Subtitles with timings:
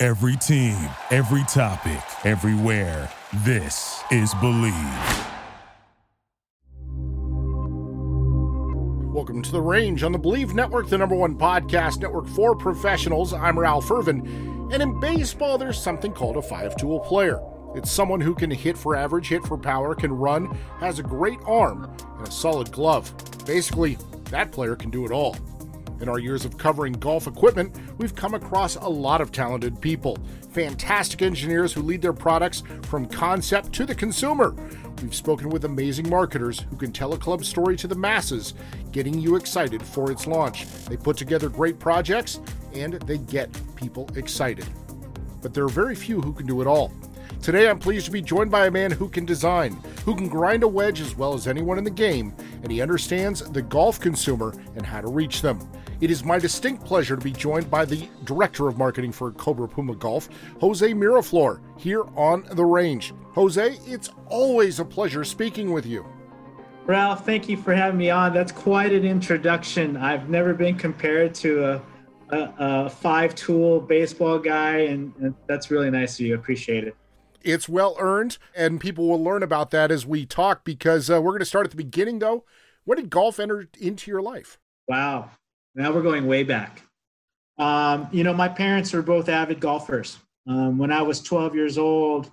[0.00, 0.76] Every team,
[1.10, 3.10] every topic, everywhere.
[3.38, 5.26] This is Bleav.
[9.12, 13.32] Welcome to The Range on the Bleav Network, the number one podcast network for professionals.
[13.32, 17.40] I'm Ralph Irvin, and in baseball, there's something called a five tool player.
[17.74, 21.40] It's someone who can hit for average, hit for power, can run, has a great
[21.44, 23.12] arm, and a solid glove.
[23.44, 23.98] Basically,
[24.30, 25.34] that player can do it all.
[26.00, 30.16] In our years of covering golf equipment, we've come across a lot of talented people,
[30.50, 34.54] fantastic engineers who lead their products from concept to the consumer.
[35.02, 38.54] We've spoken with amazing marketers who can tell a club story to the masses,
[38.92, 40.66] getting you excited for its launch.
[40.86, 42.40] They put together great projects
[42.74, 44.66] and they get people excited.
[45.42, 46.92] But there are very few who can do it all.
[47.42, 50.64] Today, I'm pleased to be joined by a man who can design, who can grind
[50.64, 54.52] a wedge as well as anyone in the game, and he understands the golf consumer
[54.74, 55.58] and how to reach them.
[56.00, 59.68] It is my distinct pleasure to be joined by the Director of Marketing for Cobra
[59.68, 60.28] Puma Golf,
[60.60, 63.14] Jose Miraflor, here on The Range.
[63.32, 66.04] Jose, it's always a pleasure speaking with you.
[66.86, 68.34] Ralph, thank you for having me on.
[68.34, 69.96] That's quite an introduction.
[69.96, 71.82] I've never been compared to a,
[72.30, 76.34] a, a five tool baseball guy, and, and that's really nice of you.
[76.34, 76.96] Appreciate it.
[77.42, 81.32] It's well earned, and people will learn about that as we talk because uh, we're
[81.32, 82.44] going to start at the beginning, though.
[82.84, 84.58] When did golf enter into your life?
[84.88, 85.30] Wow.
[85.74, 86.82] Now we're going way back.
[87.58, 90.18] Um, you know, my parents were both avid golfers.
[90.46, 92.30] Um, when I was 12 years old,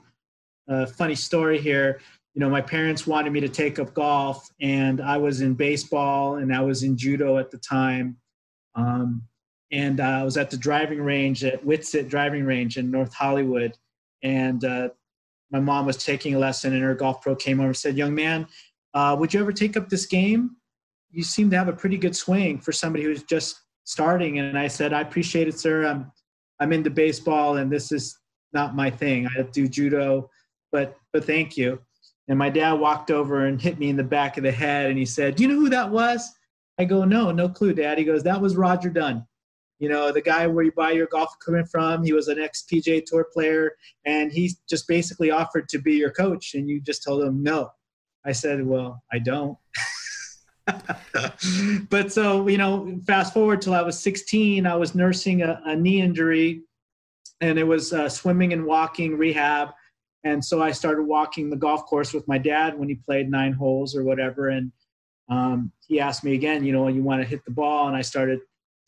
[0.69, 1.99] uh, funny story here.
[2.33, 6.35] You know, my parents wanted me to take up golf, and I was in baseball
[6.35, 8.17] and I was in judo at the time.
[8.75, 9.21] Um,
[9.71, 13.75] and uh, I was at the driving range at Whitsett Driving Range in North Hollywood.
[14.25, 14.89] And uh,
[15.51, 18.13] my mom was taking a lesson, and her golf pro came over and said, Young
[18.13, 18.47] man,
[18.93, 20.57] uh, would you ever take up this game?
[21.15, 24.39] you seem to have a pretty good swing for somebody who's just starting.
[24.39, 25.85] And I said, I appreciate it, sir.
[25.85, 26.11] I'm,
[26.59, 28.19] I'm into baseball and this is
[28.51, 29.25] not my thing.
[29.27, 30.29] I do judo,
[30.73, 31.79] but, but thank you.
[32.27, 34.99] And my dad walked over and hit me in the back of the head and
[34.99, 36.33] he said, do you know who that was?
[36.77, 37.97] I go, no, no clue, dad.
[37.97, 39.25] He goes, that was Roger Dunn.
[39.79, 42.65] You know, the guy where you buy your golf equipment from, he was an ex
[42.71, 43.71] PGA Tour player,
[44.05, 47.71] and he just basically offered to be your coach, and you just told him no.
[48.25, 49.57] I said, Well, I don't.
[51.89, 55.75] but so you know fast forward till i was 16 i was nursing a, a
[55.75, 56.63] knee injury
[57.39, 59.69] and it was uh, swimming and walking rehab
[60.23, 63.53] and so i started walking the golf course with my dad when he played nine
[63.53, 64.71] holes or whatever and
[65.29, 68.01] um, he asked me again you know you want to hit the ball and i
[68.01, 68.39] started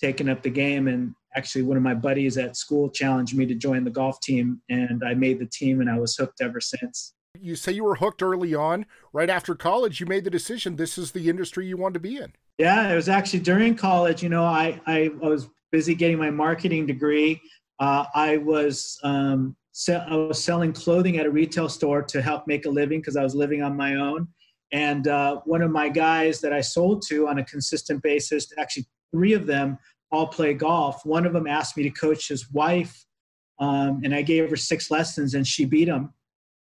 [0.02, 3.56] taking up the game and actually one of my buddies at school challenged me to
[3.56, 7.14] join the golf team and i made the team and i was hooked ever since
[7.42, 8.86] you say you were hooked early on.
[9.14, 12.18] Right after college, you made the decision this is the industry you want to be
[12.18, 12.34] in.
[12.58, 14.24] Yeah, it was actually during college.
[14.24, 17.40] You know, I, I was busy getting my marketing degree.
[17.80, 22.48] Uh, I was um, se- I was selling clothing at a retail store to help
[22.48, 24.28] make a living because I was living on my own.
[24.72, 28.88] And uh, one of my guys that I sold to on a consistent basis, actually
[29.12, 29.78] three of them
[30.12, 31.06] all play golf.
[31.06, 33.06] One of them asked me to coach his wife,
[33.60, 36.14] um, and I gave her six lessons, and she beat him.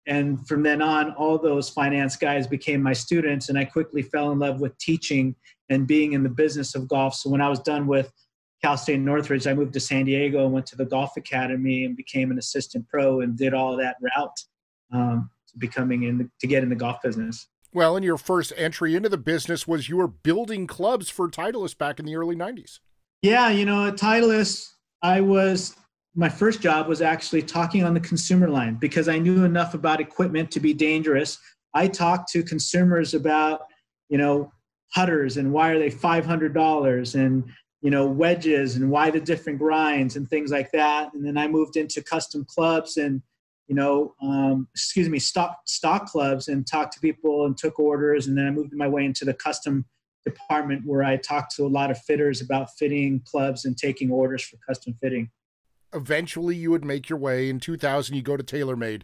[0.06, 4.32] And from then on all those finance guys became my students and i quickly fell
[4.32, 5.34] in love with teaching
[5.68, 7.14] and being in the business of golf.
[7.14, 8.10] So when i was done with
[8.62, 11.96] cal state northridge i moved to san diego and went to the golf academy and
[11.96, 14.40] became an assistant pro and did all that route
[14.92, 18.52] um, to becoming in the, to get in the golf business well and your first
[18.56, 22.36] entry into the business was you were building clubs for titleist back in the early
[22.36, 22.80] 90s
[23.22, 24.68] yeah you know at titleist
[25.02, 25.76] i was
[26.14, 30.00] my first job was actually talking on the consumer line because I knew enough about
[30.00, 31.38] equipment to be dangerous.
[31.72, 33.62] I talked to consumers about,
[34.08, 34.52] you know,
[34.92, 37.44] putters and why are they $500 and,
[37.80, 41.14] you know, wedges and why the different grinds and things like that.
[41.14, 43.22] And then I moved into custom clubs and,
[43.70, 48.26] you know, um, excuse me, stock, stock clubs and talked to people and took orders.
[48.26, 49.84] And then I moved my way into the custom
[50.24, 54.42] department where I talked to a lot of fitters about fitting clubs and taking orders
[54.42, 55.30] for custom fitting.
[55.94, 59.02] Eventually you would make your way in 2000 you go to TaylorMade.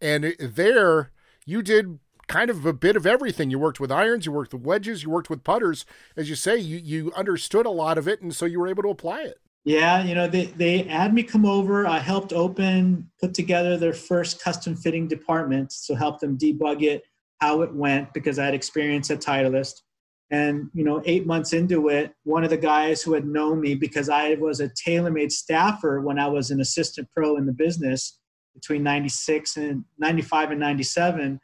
[0.00, 1.12] And there
[1.46, 3.50] you did kind of a bit of everything.
[3.50, 5.86] You worked with irons you worked with wedges you worked with putters.
[6.16, 8.82] As you say you you understood a lot of it and so you were able
[8.82, 11.86] to apply it Yeah, you know, they, they had me come over.
[11.86, 15.72] I helped open, put together their first custom fitting department.
[15.72, 17.02] So help them debug it,
[17.42, 19.82] how it went, because I had experience at Titleist.
[20.30, 23.74] And, you know, eight months into it, one of the guys who had known me
[23.74, 28.18] because I was a TaylorMade staffer when I was an assistant pro in the business
[28.54, 31.38] between 96 and 95 and 97,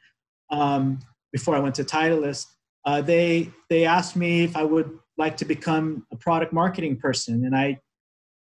[0.51, 0.99] um,
[1.31, 2.47] before I went to Titleist,
[2.87, 7.45] uh, they, they asked me if I would like to become a product marketing person.
[7.45, 7.81] And I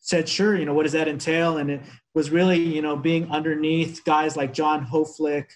[0.06, 1.58] said, sure, you know, what does that entail?
[1.58, 1.82] And it
[2.14, 5.48] was really, you know, being underneath guys like John Hoflick,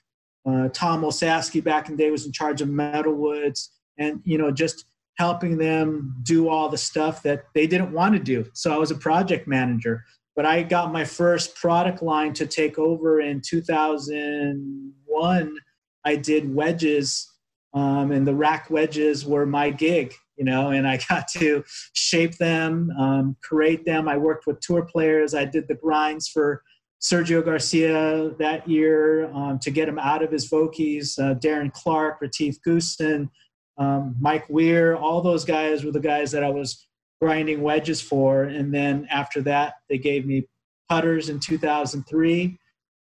[0.43, 3.67] uh, Tom Olsavsky back in the day was in charge of Metalwoods
[3.99, 4.85] and, you know, just
[5.19, 8.43] helping them do all the stuff that they didn't want to do.
[8.53, 10.03] So I was a project manager,
[10.35, 15.57] but I got my first product line to take over in 2001.
[16.05, 17.31] I did wedges
[17.75, 21.63] um, and the RAC wedges were my gig you know, and I got to
[21.93, 24.07] shape them, um, create them.
[24.07, 25.35] I worked with tour players.
[25.35, 26.63] I did the grinds for
[27.01, 31.19] Sergio Garcia that year um, to get him out of his Vokeys.
[31.19, 33.29] Uh, Darren Clarke, Retief Goosen,
[33.77, 36.87] um, Mike Weir, all those guys were the guys that I was
[37.21, 38.43] grinding wedges for.
[38.43, 40.47] And then after that, they gave me
[40.89, 42.57] putters in 2003.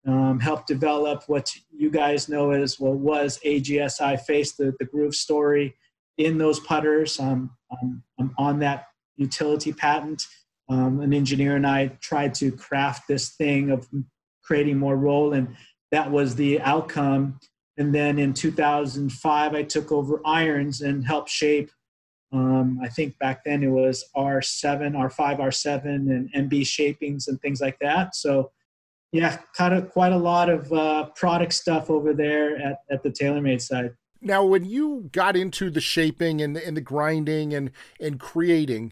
[0.08, 5.16] Um, helped develop what you guys know as what was AGSI Face, the, the groove
[5.16, 5.76] story
[6.18, 7.20] in those putters.
[7.20, 10.26] Um, um, I'm on that utility patent.
[10.68, 13.88] Um, an engineer and I tried to craft this thing of
[14.44, 15.56] creating more roll, and
[15.92, 17.40] that was the outcome.
[17.78, 21.70] And then in 2005, I took over irons and helped shape.
[22.32, 27.62] Um, I think back then it was R7, R5, R7, and MB shapings and things
[27.62, 28.16] like that.
[28.16, 28.52] So,
[29.12, 33.10] yeah, kind of quite a lot of uh, product stuff over there at, at the
[33.10, 33.92] TaylorMade side.
[34.26, 37.70] Now, when you got into the shaping and, and the grinding and,
[38.00, 38.92] and creating,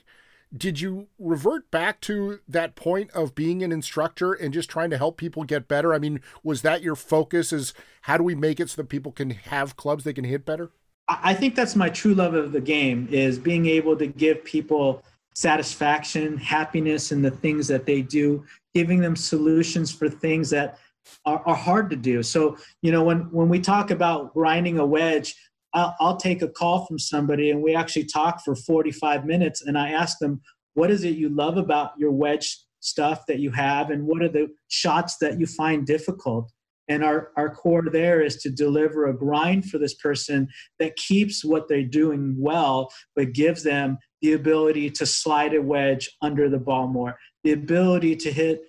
[0.56, 4.98] did you revert back to that point of being an instructor and just trying to
[5.00, 5.92] help people get better?
[5.92, 7.52] I mean, was that your focus?
[7.52, 10.46] Is how do we make it so that people can have clubs they can hit
[10.46, 10.70] better?
[11.10, 15.04] I think that's my true love of the game is being able to give people
[15.34, 18.46] satisfaction, happiness in the things that they do,
[18.76, 20.78] giving them solutions for things that
[21.26, 22.24] are, are hard to do.
[22.24, 25.36] So, you know, when, when we talk about grinding a wedge,
[25.74, 29.78] I'll, I'll take a call from somebody and we actually talk for 45 minutes and
[29.78, 30.42] I ask them,
[30.74, 34.30] what is it you love about your wedge stuff that you have and what are
[34.30, 36.52] the shots that you find difficult?
[36.90, 41.46] And our, our core there is to deliver a grind for this person that keeps
[41.46, 46.60] what they're doing well, but gives them the ability to slide a wedge under the
[46.60, 48.62] ball more, the ability to hit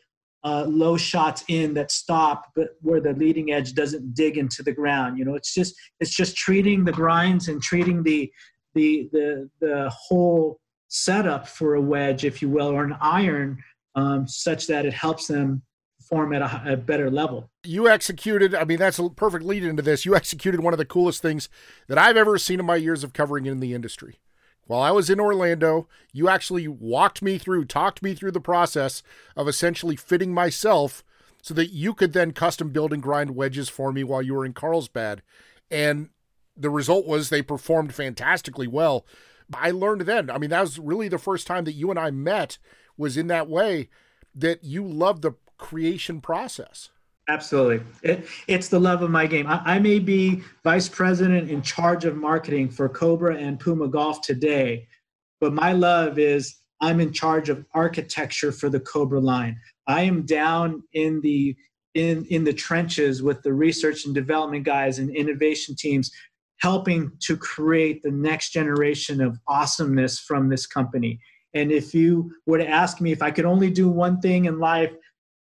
[0.44, 4.73] uh, low shots in that stop, but where the leading edge doesn't dig into the
[4.73, 5.19] ground.
[5.19, 8.31] You know, it's just it's just treating the grinds and treating the
[8.75, 13.58] the the the whole setup for a wedge, if you will, or an iron,
[13.94, 15.62] um, such that it helps them
[15.99, 17.50] perform at a, a, better level.
[17.64, 20.05] You executed, I mean, that's a perfect lead into this.
[20.05, 21.49] You executed one of the coolest things
[21.88, 24.20] that I've ever seen in my years of covering in the industry
[24.66, 29.02] while I was in Orlando, you actually walked me through, talked me through the process
[29.37, 31.05] of essentially fitting myself
[31.43, 34.46] so that you could then custom build and grind wedges for me while you were
[34.46, 35.22] in Carlsbad.
[35.70, 36.08] And
[36.56, 39.05] the result was they performed fantastically well.
[39.52, 42.10] I learned then, I mean, that was really the first time that you and I
[42.10, 42.58] met
[42.96, 43.90] was in that way
[44.34, 46.88] that you loved the creation process.
[47.28, 47.80] Absolutely.
[48.02, 49.46] It, it's the love of my game.
[49.46, 54.20] I, I, may be vice president in charge of marketing for Cobra and Puma Golf
[54.20, 54.86] today,
[55.40, 59.58] but my love is I'm in charge of architecture for the Cobra line.
[59.86, 61.56] I am down in the
[61.94, 66.10] in in the trenches with the research and development guys and innovation teams
[66.58, 71.20] helping to create the next generation of awesomeness from this company.
[71.54, 74.58] And if you were to ask me if I could only do one thing in
[74.58, 74.93] life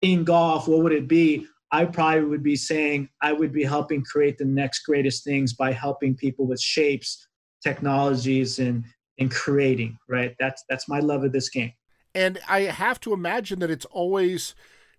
[0.03, 1.47] in golf, what would it be?
[1.73, 5.73] I probably would be saying I would be helping create the next greatest things by
[5.73, 7.27] helping people with shapes,
[7.63, 8.85] technologies, and
[9.19, 9.99] and creating.
[10.09, 10.35] Right.
[10.39, 11.73] That's that's my love of this game.
[12.15, 14.55] And I have to imagine that it's always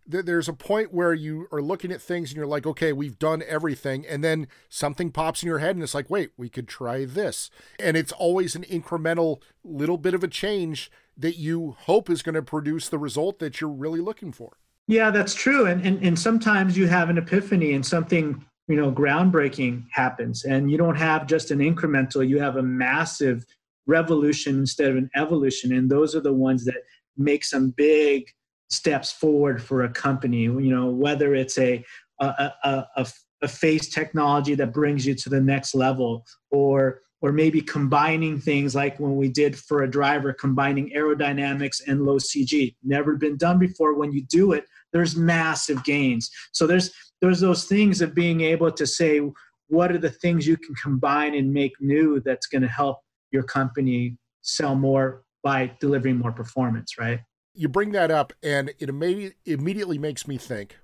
[0.08, 3.20] that there's a point where you are looking at things and you're like, okay, we've
[3.20, 4.06] done everything.
[4.08, 7.50] And then something pops in your head and it's like, wait, we could try this.
[7.80, 12.36] And it's always an incremental little bit of a change that you hope is going
[12.36, 14.58] to produce the result that you're really looking for.
[14.88, 15.68] Yeah, that's true.
[15.68, 20.70] And, and and sometimes you have an epiphany and something you know groundbreaking happens, and
[20.72, 22.28] you don't have just an incremental.
[22.28, 23.46] You have a massive
[23.88, 26.82] revolution instead of an evolution, and those are the ones that
[27.18, 28.30] make some big
[28.70, 30.42] steps forward for a company.
[30.44, 31.84] You know, whether it's a
[32.20, 33.08] a, a, a,
[33.44, 38.74] a face technology that brings you to the next level, or or maybe combining things
[38.74, 42.76] like when we did for a driver, combining aerodynamics and low CG.
[42.84, 43.94] Never been done before.
[43.94, 46.30] When you do it, there's massive gains.
[46.52, 49.22] So there's there's those things of being able to say
[49.68, 53.00] what are the things you can combine and make new that's going to help
[53.32, 57.22] your company sell more by delivering more performance, right?
[57.54, 60.78] You bring that up, and it immediately makes me think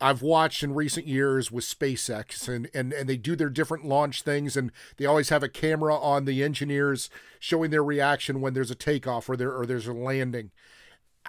[0.00, 4.22] I've watched in recent years with SpaceX and, and, and they do their different launch
[4.22, 8.70] things and they always have a camera on the engineers showing their reaction when there's
[8.70, 10.50] a takeoff or there or there's a landing.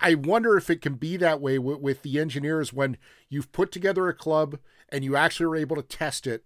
[0.02, 2.98] I wonder if it can be that way with, with the engineers when
[3.30, 4.58] you've put together a club
[4.90, 6.46] and you actually are able to test it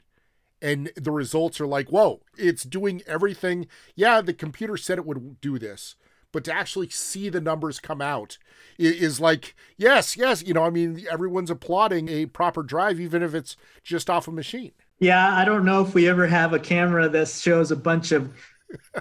[0.62, 3.68] and the results are like, whoa, it's doing everything.
[3.96, 5.96] Yeah, the computer said it would do this,
[6.32, 8.38] but to actually see the numbers come out
[8.78, 13.34] is like, yes, yes, you know, I mean, everyone's applauding a proper drive, even if
[13.34, 14.72] it's just off a machine.
[15.00, 18.34] Yeah, I don't know if we ever have a camera that shows a bunch of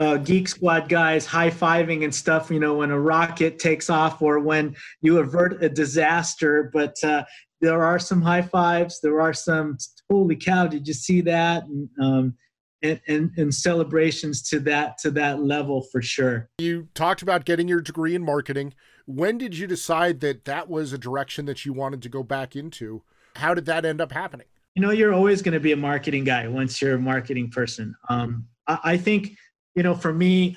[0.00, 4.20] uh, Geek Squad guys high fiving and stuff, you know, when a rocket takes off
[4.22, 6.70] or when you avert a disaster.
[6.72, 7.24] But uh,
[7.60, 9.00] there are some high fives.
[9.00, 9.76] There are some,
[10.10, 11.64] holy cow, did you see that?
[11.64, 12.34] And, um,
[12.82, 16.48] and, and, and, celebrations to that to that level for sure.
[16.58, 18.74] You talked about getting your degree in marketing.
[19.06, 22.56] When did you decide that that was a direction that you wanted to go back
[22.56, 23.02] into?
[23.36, 24.46] How did that end up happening?
[24.74, 27.94] You know, you're always going to be a marketing guy once you're a marketing person.
[28.08, 29.36] Um, I, I think,
[29.74, 30.56] you know, for me,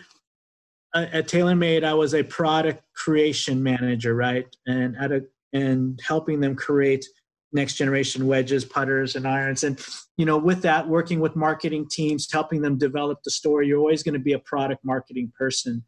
[0.94, 4.46] at TaylorMade, I was a product creation manager, right?
[4.68, 7.06] And at a and helping them create
[7.53, 9.63] next generation wedges, putters, and irons.
[9.63, 9.83] And
[10.17, 13.67] you know, with that, working with marketing teams, helping them develop the story.
[13.67, 15.83] You're always going to be a product marketing person.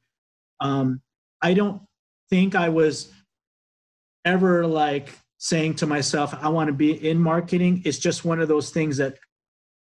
[0.62, 1.02] Um,
[1.42, 1.82] I don't
[2.30, 3.12] think I was
[4.24, 8.48] ever like saying to myself, "I want to be in marketing." It's just one of
[8.48, 9.18] those things that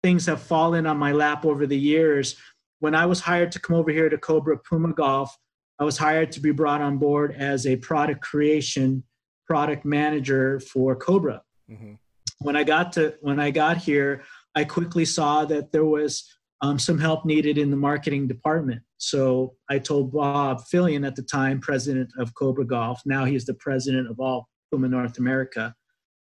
[0.03, 2.35] things have fallen on my lap over the years.
[2.79, 5.35] When I was hired to come over here to Cobra Puma Golf,
[5.79, 9.03] I was hired to be brought on board as a product creation
[9.47, 11.93] product manager for Cobra Mm-hmm.
[12.39, 14.23] When I got to when I got here,
[14.55, 16.27] I quickly saw that there was
[16.61, 18.81] um, some help needed in the marketing department.
[18.97, 23.01] So I told Bob Philion at the time, president of Cobra Golf.
[23.05, 25.75] Now he's the president of all Puma North America.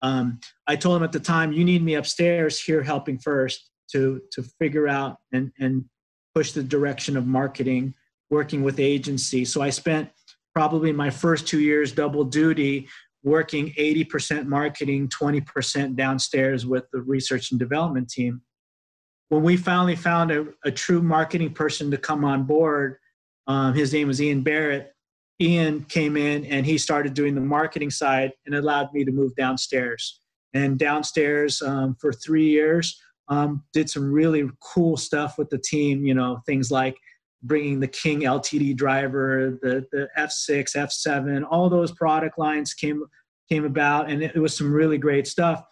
[0.01, 4.22] Um, I told him at the time, you need me upstairs here helping first to
[4.32, 5.86] to figure out and and
[6.36, 7.94] push the direction of marketing,
[8.30, 9.46] working with agency.
[9.46, 10.10] So I spent
[10.53, 12.88] probably my first two years double duty
[13.24, 18.42] working 80% marketing, 20% downstairs with the research and development team.
[19.30, 22.98] When we finally found a, a true marketing person to come on board,
[23.48, 24.94] um, his name was Ian Barrett.
[25.42, 29.36] Ian came in and he started doing the marketing side and allowed me to move
[29.36, 30.20] downstairs.
[30.53, 33.00] And downstairs um, for three years,
[33.30, 36.98] um, did some really cool stuff with the team, you know, things like
[37.44, 43.04] bringing the King LTD driver, the the F6, F7, all those product lines came
[43.50, 45.64] came about, and it, was some really great stuff.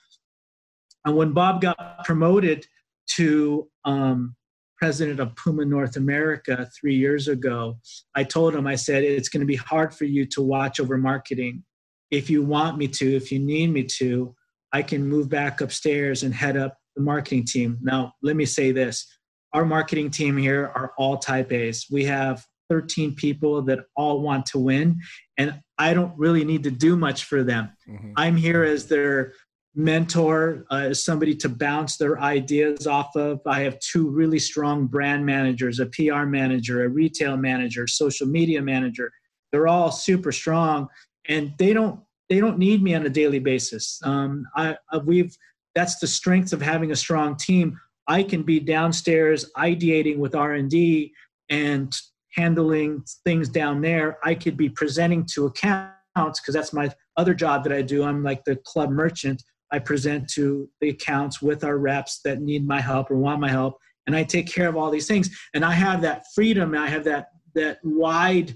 [1.06, 2.68] And when Bob got promoted
[3.16, 4.36] to um,
[4.78, 7.80] president of Puma North America three years ago,
[8.13, 10.98] I told him, I said, it's going to be hard for you to watch over
[10.98, 11.63] marketing.
[12.12, 14.36] If you want me to, if you need me to,
[14.74, 17.78] I can move back upstairs and head up the marketing team.
[17.82, 19.08] Now, let me say this
[19.53, 21.88] our marketing team here are all type A's.
[21.91, 25.00] We have 13 people that all want to win,
[25.38, 27.72] and I don't really need to do much for them.
[27.89, 28.13] Mm-hmm.
[28.15, 29.34] I'm here as their
[29.75, 33.41] mentor, uh, as somebody to bounce their ideas off of.
[33.46, 38.62] I have two really strong brand managers, a PR manager, a retail manager, social media
[38.62, 39.12] manager.
[39.51, 40.88] They're all super strong,
[41.27, 44.00] and they don't they don't need me on a daily basis.
[44.03, 45.36] Um, I, I, we've
[45.75, 47.79] that's the strength of having a strong team.
[48.12, 51.13] I can be downstairs ideating with R&D
[51.50, 51.98] and
[52.36, 54.18] handling things down there.
[54.22, 58.03] I could be presenting to accounts because that's my other job that I do.
[58.03, 59.41] I'm like the club merchant.
[59.72, 63.50] I present to the accounts with our reps that need my help or want my
[63.50, 65.30] help, and I take care of all these things.
[65.53, 66.75] And I have that freedom.
[66.75, 68.53] I have that that wide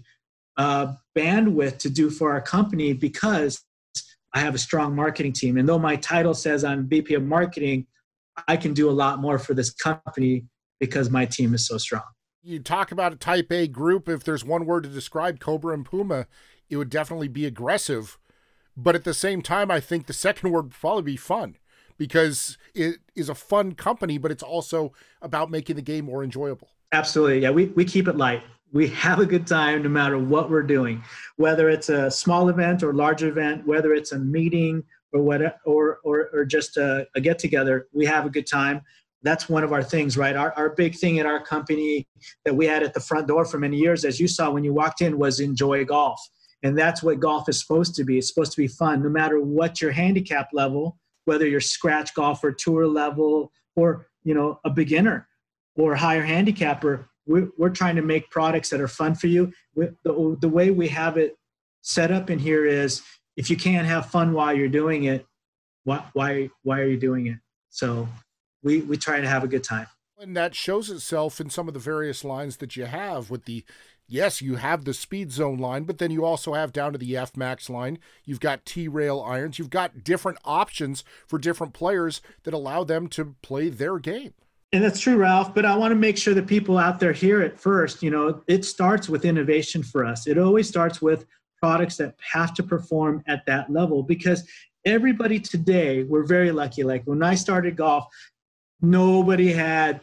[0.58, 3.64] uh, bandwidth to do for our company because
[4.34, 5.56] I have a strong marketing team.
[5.56, 7.88] And though my title says I'm VP of marketing,
[8.48, 10.46] I can do a lot more for this company
[10.80, 12.04] because my team is so strong.
[12.44, 14.08] You talk about a type A group.
[14.08, 16.28] If there's one word to describe Cobra and Puma,
[16.70, 18.18] it would definitely be aggressive.
[18.78, 21.58] But at the same time, I think the second word would probably be fun
[21.98, 26.70] because it is a fun company, but it's also about making the game more enjoyable.
[26.92, 27.40] Absolutely.
[27.40, 28.44] Yeah, we, we keep it light.
[28.74, 31.04] We have a good time no matter what we're doing,
[31.38, 34.84] whether it's a small event or large event, whether it's a meeting
[35.16, 38.82] or what or or, or just a, a get together we have a good time
[39.26, 40.36] that's one of our things, right?
[40.36, 42.08] Our, our big thing at our company
[42.46, 44.72] that we had at the front door for many years, as you saw when you
[44.72, 46.22] walked in, was enjoy golf.
[46.62, 48.20] And that's what golf is supposed to be.
[48.20, 52.52] It's supposed to be fun, no matter what your handicap level, whether you're scratch golfer,
[52.52, 55.28] tour level, or you know a beginner
[55.76, 57.10] or higher handicapper.
[57.28, 59.52] We're, we're trying to make products that are fun for you.
[59.74, 61.36] We, the, the way we have it
[61.82, 63.02] set up in here is
[63.36, 65.26] if you can't have fun while you're doing it,
[65.84, 67.38] why, why, why are you doing it?
[67.70, 68.08] So
[68.64, 69.88] we, we try to have a good time.
[70.18, 73.66] And that shows itself in some of the various lines that you have with the
[74.08, 77.18] yes, you have the speed zone line, but then you also have down to the
[77.18, 78.00] F Max line.
[78.24, 79.60] You've got T rail irons.
[79.60, 84.34] You've got different options for different players that allow them to play their game.
[84.72, 85.54] And that's true, Ralph.
[85.54, 88.04] But I want to make sure that people out there hear it first.
[88.04, 90.28] You know, it starts with innovation for us.
[90.28, 91.26] It always starts with
[91.62, 94.48] products that have to perform at that level because
[94.86, 96.84] everybody today, we're very lucky.
[96.84, 98.06] Like when I started golf,
[98.82, 100.02] nobody had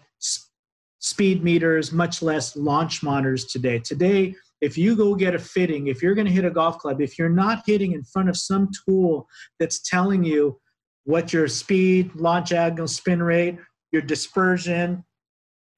[0.99, 3.79] speed meters, much less launch monitors today.
[3.79, 7.01] Today, if you go get a fitting, if you're going to hit a golf club,
[7.01, 9.27] if you're not hitting in front of some tool
[9.59, 10.61] that's telling you
[11.05, 13.59] what your speed, launch angle, spin rate,
[13.91, 15.05] your dispersion,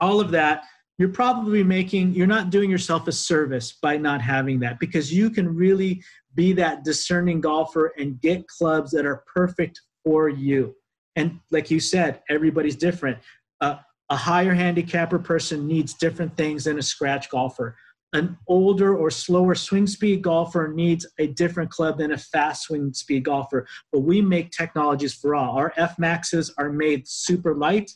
[0.00, 0.64] all of that,
[0.98, 5.28] you're probably making, you're not doing yourself a service by not having that because you
[5.28, 6.02] can really
[6.34, 10.74] be that discerning golfer and get clubs that are perfect for you.
[11.16, 13.18] And like you said, everybody's different.
[13.60, 13.76] Uh,
[14.10, 17.76] a higher handicapper person needs different things than a scratch golfer.
[18.12, 22.92] An older or slower swing speed golfer needs a different club than a fast swing
[22.92, 23.66] speed golfer.
[23.90, 25.56] But we make technologies for all.
[25.56, 27.90] Our F Maxes are made super light,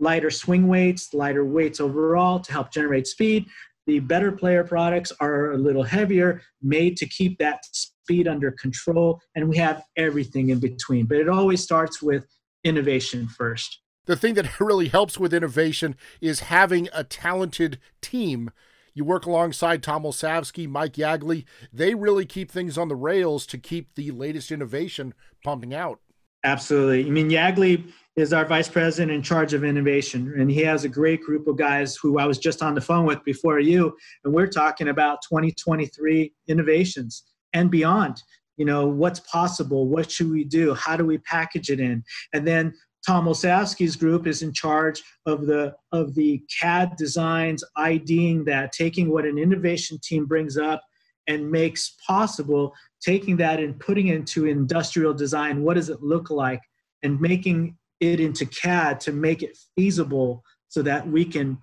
[0.00, 3.46] lighter swing weights, lighter weights overall to help generate speed.
[3.86, 9.20] The better player products are a little heavier, made to keep that speed under control.
[9.34, 11.06] And we have everything in between.
[11.06, 12.26] But it always starts with
[12.64, 13.80] innovation first
[14.10, 18.50] the thing that really helps with innovation is having a talented team.
[18.92, 21.44] You work alongside Tom Olsavsky, Mike Yagley.
[21.72, 25.14] They really keep things on the rails to keep the latest innovation
[25.44, 26.00] pumping out.
[26.42, 27.06] Absolutely.
[27.06, 30.88] I mean, Yagley is our vice president in charge of innovation, and he has a
[30.88, 34.32] great group of guys who I was just on the phone with before you, and
[34.32, 38.22] we're talking about 2023 innovations and beyond.
[38.56, 39.88] You know, what's possible?
[39.88, 40.74] What should we do?
[40.74, 42.04] How do we package it in?
[42.32, 42.74] And then
[43.06, 49.10] Tom Olsavsky's group is in charge of the of the CAD designs, IDing that, taking
[49.10, 50.82] what an innovation team brings up
[51.26, 55.62] and makes possible, taking that and putting into industrial design.
[55.62, 56.60] What does it look like?
[57.02, 61.58] And making it into CAD to make it feasible so that we can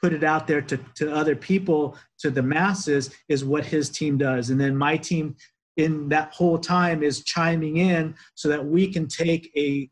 [0.00, 4.18] put it out there to, to other people, to the masses, is what his team
[4.18, 4.50] does.
[4.50, 5.36] And then my team
[5.76, 9.88] in that whole time is chiming in so that we can take a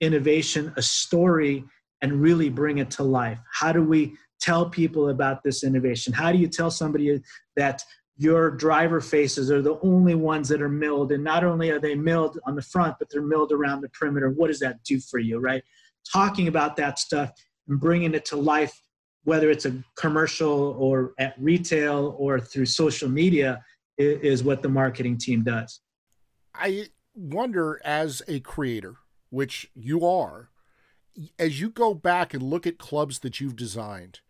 [0.00, 1.64] innovation, a story,
[2.02, 3.38] and really bring it to life?
[3.52, 6.12] How do we tell people about this innovation?
[6.12, 7.20] How do you tell somebody
[7.56, 7.82] that
[8.16, 11.12] your driver faces are the only ones that are milled?
[11.12, 14.30] And not only are they milled on the front, but they're milled around the perimeter.
[14.30, 15.62] What does that do for you, right?
[16.12, 17.32] Talking about that stuff
[17.68, 18.80] and bringing it to life,
[19.24, 23.62] whether it's a commercial or at retail or through social media,
[23.96, 25.80] is what the marketing team does.
[26.54, 28.96] I wonder, as a creator,
[29.30, 30.50] which you are,
[31.38, 34.20] as you go back and look at clubs that you've designed,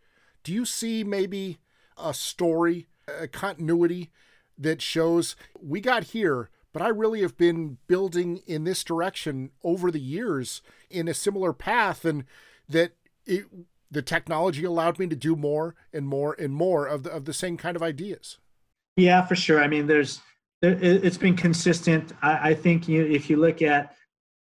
[0.43, 1.57] do you see maybe
[1.97, 4.11] a story, a continuity
[4.57, 9.91] that shows we got here, but I really have been building in this direction over
[9.91, 12.25] the years in a similar path, and
[12.69, 12.93] that
[13.25, 13.45] it,
[13.91, 17.33] the technology allowed me to do more and more and more of the of the
[17.33, 18.37] same kind of ideas.
[18.97, 19.61] Yeah, for sure.
[19.61, 20.21] I mean, there's
[20.61, 22.13] it's been consistent.
[22.21, 23.95] I, I think you, if you look at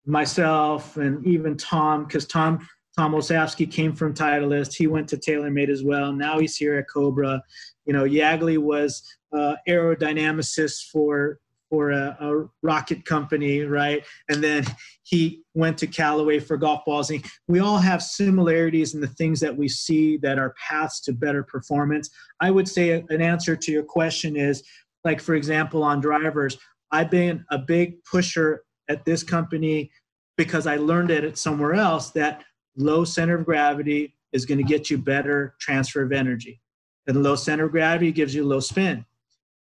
[0.06, 4.74] myself and even Tom, because Tom Tom Olsavsky came from Titleist.
[4.74, 6.14] He went to TaylorMade as well.
[6.14, 7.42] Now he's here at Cobra.
[7.86, 9.04] You know, Yagley was
[9.34, 14.06] uh, aerodynamicist for for a, a, rocket company, right?
[14.30, 14.64] And then
[15.02, 17.10] he went to Callaway for golf balls.
[17.10, 21.12] And we all have similarities in the things that we see that are paths to
[21.12, 22.12] better performance.
[22.40, 24.64] I would say an answer to your question is,
[25.04, 26.56] like for example, on drivers,
[26.92, 29.92] I've been a big pusher at this company
[30.38, 32.44] because I learned it at somewhere else that
[32.76, 36.62] low center of gravity is going to get you better transfer of energy.
[37.08, 39.06] And low center of gravity gives you low spin.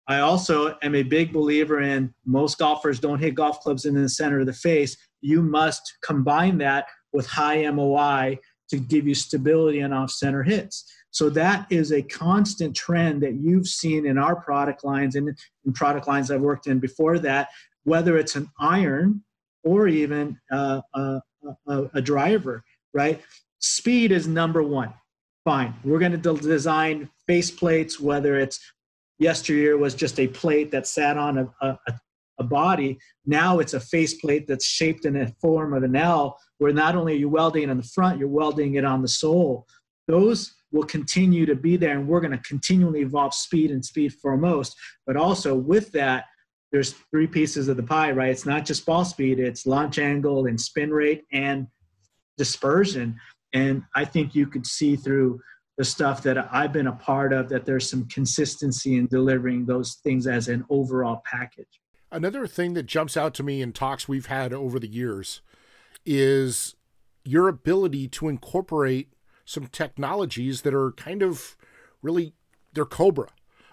[0.09, 4.09] I also am a big believer in most golfers don't hit golf clubs in the
[4.09, 4.97] center of the face.
[5.21, 8.38] You must combine that with high MOI
[8.69, 10.85] to give you stability and off center hits.
[11.11, 15.73] So that is a constant trend that you've seen in our product lines and in
[15.73, 17.49] product lines I've worked in before that
[17.87, 19.23] whether it's an iron
[19.62, 21.21] or even uh, a,
[21.69, 22.64] a, a driver,
[22.96, 23.20] right?
[23.66, 24.92] speed is number one.
[25.44, 25.74] Fine.
[25.85, 28.61] We're going to design face plates, whether it's
[29.18, 31.78] yesteryear was just a plate that sat on a, a,
[32.38, 32.98] a body.
[33.24, 36.96] Now it's a face plate that's shaped in a form of an L, where not
[36.96, 39.66] only are you welding it on the front, you're welding it on the sole.
[40.09, 44.12] Those will continue to be there, and we're going to continually evolve speed and speed
[44.14, 44.76] foremost.
[45.06, 46.24] But also with that,
[46.72, 48.30] there's three pieces of the pie, right?
[48.30, 51.68] It's not just ball speed, it's launch angle and spin rate and
[52.37, 53.18] dispersion.
[53.53, 55.40] And I think you could see through
[55.77, 59.96] the stuff that I've been a part of that there's some consistency in delivering those
[60.03, 61.81] things as an overall package.
[62.11, 65.42] Another thing that jumps out to me in talks we've had over the years
[66.05, 66.77] is
[67.25, 69.12] your ability to incorporate
[69.44, 71.57] some technologies that are kind of
[72.03, 72.33] really
[72.72, 73.29] they're Cobra.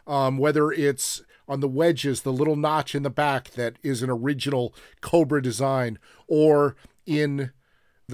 [0.06, 4.10] Um, whether it's on the wedges, the little notch in the back that is an
[4.10, 7.52] original Cobra design, or in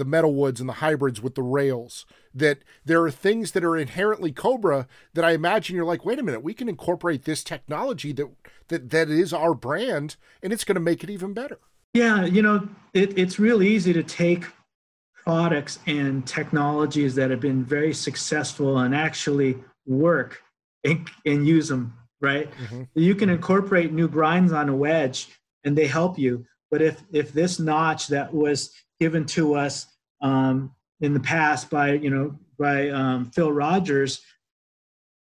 [0.00, 2.06] the metal woods and the hybrids with the rails.
[2.34, 6.22] That there are things that are inherently Cobra that I imagine you're like, wait a
[6.22, 8.28] minute, we can incorporate this technology that
[8.68, 11.58] that that is our brand, and it's going to make it even better.
[11.94, 14.44] Yeah, you know, it, it's real easy to take
[15.24, 20.42] products and technologies that have been very successful and actually work
[20.84, 22.82] and, and use them right mm-hmm.
[22.94, 25.28] you can incorporate new grinds on a wedge
[25.64, 29.86] and they help you but if if this notch that was given to us
[30.20, 34.20] um, in the past by you know by um, Phil Rogers,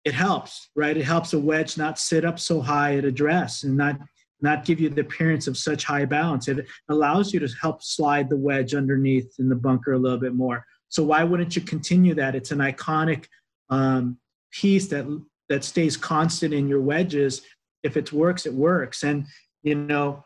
[0.05, 0.95] it helps, right?
[0.95, 3.99] It helps a wedge not sit up so high at address and not
[4.41, 6.47] not give you the appearance of such high balance.
[6.49, 10.35] It allows you to help slide the wedge underneath in the bunker a little bit
[10.35, 10.65] more.
[10.89, 12.35] So why wouldn't you continue that?
[12.35, 13.25] It's an iconic
[13.69, 14.17] um,
[14.51, 15.05] piece that
[15.49, 17.41] that stays constant in your wedges.
[17.83, 19.03] If it works, it works.
[19.03, 19.25] And
[19.63, 20.23] you know,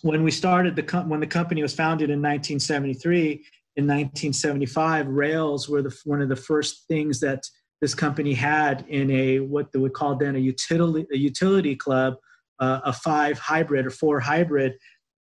[0.00, 3.44] when we started the com- when the company was founded in 1973
[3.76, 7.42] in 1975 rails were the, one of the first things that
[7.80, 12.14] this company had in a what they would call then a utility a utility club
[12.60, 14.74] uh, a five hybrid or four hybrid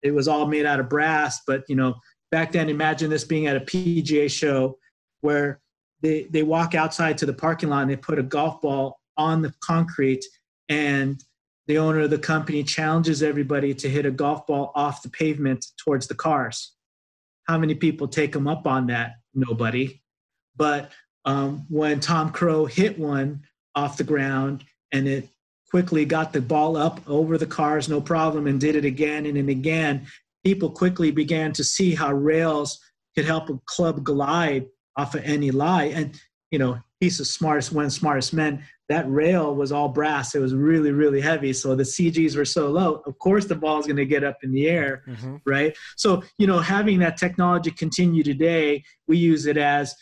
[0.02, 1.94] it was all made out of brass but you know
[2.30, 4.76] back then imagine this being at a pga show
[5.20, 5.60] where
[6.02, 9.42] they they walk outside to the parking lot and they put a golf ball on
[9.42, 10.24] the concrete
[10.68, 11.22] and
[11.66, 15.64] the owner of the company challenges everybody to hit a golf ball off the pavement
[15.76, 16.72] towards the cars.
[17.46, 19.14] How many people take him up on that?
[19.35, 20.03] Nobody.
[20.57, 20.90] But
[21.24, 23.42] um, when Tom Crow hit one
[23.74, 25.29] off the ground and it
[25.70, 29.37] quickly got the ball up over the cars, no problem, and did it again and,
[29.37, 30.07] and again,
[30.44, 32.81] people quickly began to see how rails
[33.14, 35.85] could help a club glide off of any lie.
[35.85, 40.35] And, you know, he's the smartest one, smartest men that rail was all brass.
[40.35, 41.53] It was really, really heavy.
[41.53, 43.03] So the CGs were so low.
[43.07, 45.37] Of course, the ball is going to get up in the air, mm-hmm.
[45.46, 45.76] right?
[45.96, 49.94] So, you know, having that technology continue today, we use it as,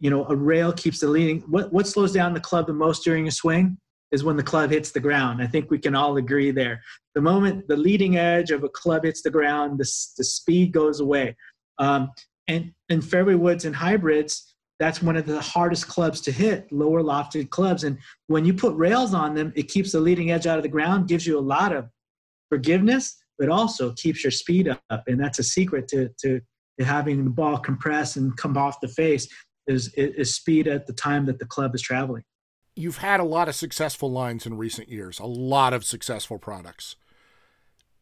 [0.00, 1.42] you know, a rail keeps the leading.
[1.42, 3.78] What, what slows down the club the most during a swing
[4.10, 5.40] is when the club hits the ground.
[5.40, 6.82] I think we can all agree there.
[7.14, 10.98] The moment the leading edge of a club hits the ground, the, the speed goes
[10.98, 11.36] away.
[11.78, 12.10] Um,
[12.48, 17.02] and in fairway woods and hybrids, that's one of the hardest clubs to hit, lower
[17.02, 17.84] lofted clubs.
[17.84, 20.68] And when you put rails on them, it keeps the leading edge out of the
[20.68, 21.88] ground, gives you a lot of
[22.50, 25.02] forgiveness, but also keeps your speed up.
[25.06, 26.40] And that's a secret to, to,
[26.78, 29.28] to having the ball compress and come off the face
[29.66, 32.22] is, is speed at the time that the club is traveling.
[32.74, 36.96] You've had a lot of successful lines in recent years, a lot of successful products.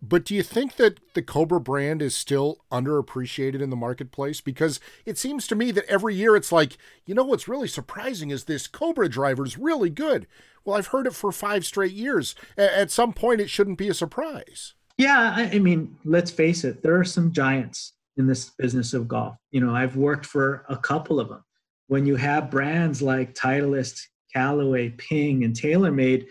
[0.03, 4.41] But do you think that the Cobra brand is still underappreciated in the marketplace?
[4.41, 6.77] Because it seems to me that every year it's like,
[7.07, 10.27] you know, what's really surprising is this Cobra driver is really good.
[10.65, 12.35] Well, I've heard it for five straight years.
[12.57, 14.75] At some point, it shouldn't be a surprise.
[14.97, 19.37] Yeah, I mean, let's face it, there are some giants in this business of golf.
[19.51, 21.45] You know, I've worked for a couple of them.
[21.89, 24.01] When you have brands like Titleist,
[24.33, 26.27] Callaway, Ping, and TaylorMade,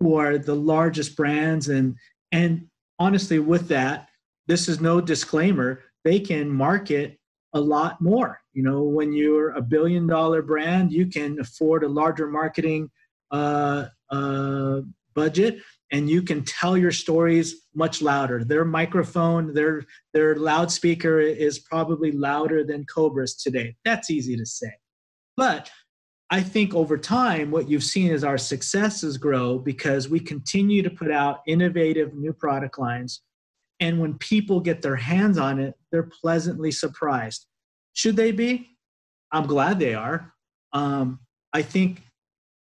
[0.00, 1.96] who are the largest brands and
[2.32, 2.66] and
[2.98, 4.08] honestly, with that,
[4.46, 5.82] this is no disclaimer.
[6.04, 7.18] They can market
[7.54, 8.40] a lot more.
[8.52, 12.90] You know, when you're a billion dollar brand, you can afford a larger marketing
[13.30, 14.80] uh, uh,
[15.14, 15.58] budget
[15.92, 18.42] and you can tell your stories much louder.
[18.44, 23.76] Their microphone, their their loudspeaker is probably louder than Cobra's today.
[23.84, 24.72] That's easy to say.
[25.36, 25.70] But
[26.30, 30.90] I think over time, what you've seen is our successes grow because we continue to
[30.90, 33.20] put out innovative new product lines.
[33.80, 37.46] And when people get their hands on it, they're pleasantly surprised.
[37.92, 38.70] Should they be?
[39.30, 40.32] I'm glad they are.
[40.72, 41.20] Um,
[41.52, 42.02] I think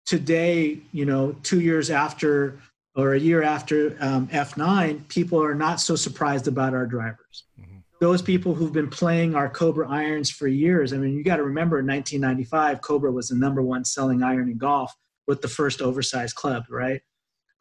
[0.05, 2.61] today, you know, two years after
[2.95, 7.45] or a year after um, F9, people are not so surprised about our drivers.
[7.61, 7.76] Mm-hmm.
[7.99, 10.93] Those people who've been playing our Cobra irons for years.
[10.93, 14.51] I mean, you got to remember in 1995, Cobra was the number one selling iron
[14.51, 14.95] in golf
[15.27, 17.01] with the first oversized club, right?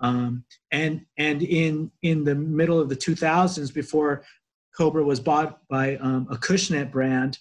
[0.01, 4.23] Um, and and in in the middle of the 2000s, before
[4.77, 7.39] Cobra was bought by um, Acushnet brand,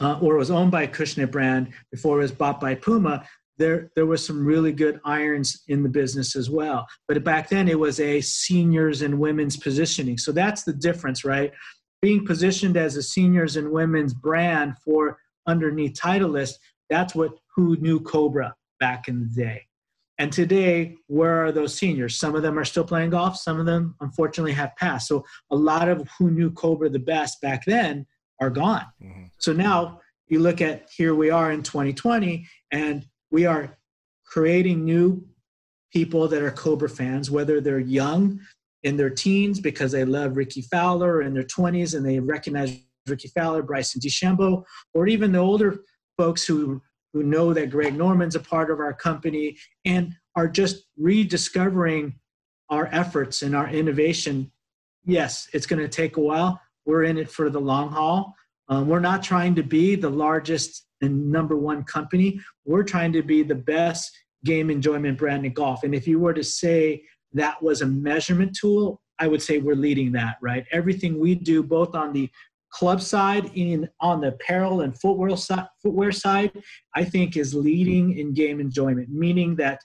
[0.00, 3.26] uh, or was owned by Acushnet brand before it was bought by Puma,
[3.60, 6.86] there there was some really good irons in the business as well.
[7.06, 10.18] But back then it was a seniors and women's positioning.
[10.18, 11.52] So that's the difference, right?
[12.02, 16.54] Being positioned as a seniors and women's brand for underneath Titleist,
[16.88, 19.66] that's what who knew Cobra back in the day.
[20.18, 22.18] And today, where are those seniors?
[22.18, 23.36] Some of them are still playing golf.
[23.36, 25.08] Some of them, unfortunately, have passed.
[25.08, 28.06] So a lot of who knew Cobra the best back then
[28.40, 28.86] are gone.
[29.02, 29.24] Mm-hmm.
[29.38, 33.76] So now you look at here we are in 2020, and we are
[34.26, 35.24] creating new
[35.92, 38.40] people that are Cobra fans, whether they're young
[38.82, 43.28] in their teens because they love Rickie Fowler in their 20s and they recognize Rickie
[43.28, 44.62] Fowler, Bryson DeChambeau,
[44.94, 45.80] or even the older
[46.16, 46.80] folks who
[47.12, 52.14] who know that Greg Norman's a part of our company and are just rediscovering
[52.68, 54.52] our efforts and our innovation.
[55.04, 58.34] Yes, it's going to take a while, we're in it for the long haul.
[58.70, 62.40] Um, we're not trying to be the largest and number one company.
[62.64, 65.82] We're trying to be the best game enjoyment brand in golf.
[65.82, 67.02] And if you were to say
[67.32, 70.64] that was a measurement tool, I would say we're leading that, right?
[70.72, 72.30] Everything we do, both on the
[72.70, 76.52] club side in on the apparel and footwear side, footwear side,
[76.94, 79.80] I think is leading in game enjoyment, meaning that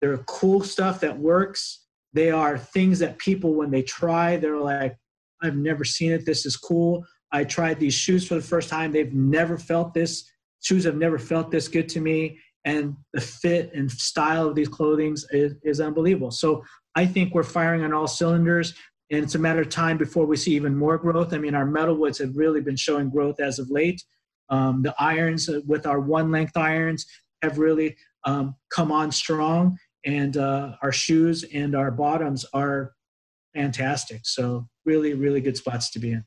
[0.00, 1.86] there are cool stuff that works.
[2.12, 4.96] They are things that people, when they try, they're like,
[5.42, 6.26] I've never seen it.
[6.26, 7.04] This is cool.
[7.34, 8.92] I tried these shoes for the first time.
[8.92, 10.30] They've never felt this.
[10.62, 12.38] Shoes have never felt this good to me.
[12.64, 16.30] And the fit and style of these clothings is, is unbelievable.
[16.30, 16.62] So
[16.94, 18.74] I think we're firing on all cylinders.
[19.10, 21.34] And it's a matter of time before we see even more growth.
[21.34, 24.02] I mean, our metalwoods have really been showing growth as of late.
[24.48, 27.04] Um, the irons uh, with our one length irons
[27.42, 29.76] have really um, come on strong.
[30.06, 32.92] And uh, our shoes and our bottoms are
[33.54, 34.20] fantastic.
[34.22, 36.24] So, really, really good spots to be in.